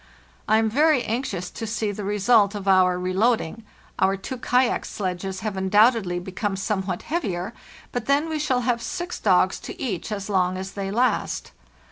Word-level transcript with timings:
I 0.47 0.57
am 0.57 0.67
very 0.67 1.03
anxious 1.03 1.51
to 1.51 1.67
see 1.67 1.91
the 1.91 2.03
result 2.03 2.55
of 2.55 2.67
our 2.67 2.97
reloading. 2.97 3.63
Our 3.99 4.17
two 4.17 4.37
kayak 4.39 4.83
sledges 4.83 5.41
have 5.41 5.55
undoubtedly 5.55 6.17
become 6.17 6.55
somewhat 6.55 7.03
heavier, 7.03 7.53
but 7.91 8.07
then 8.07 8.27
we 8.27 8.39
shall 8.39 8.61
have 8.61 8.81
six 8.81 9.19
dogs 9.19 9.59
to 9.59 9.79
each 9.79 10.11
as 10.11 10.27
long 10.27 10.57
as 10.57 10.71
they 10.71 10.89
last. 10.89 11.51